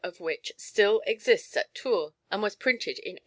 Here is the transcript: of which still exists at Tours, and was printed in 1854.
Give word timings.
of 0.03 0.19
which 0.19 0.51
still 0.57 1.03
exists 1.05 1.55
at 1.55 1.75
Tours, 1.75 2.13
and 2.31 2.41
was 2.41 2.55
printed 2.55 2.97
in 2.97 3.13
1854. 3.17 3.19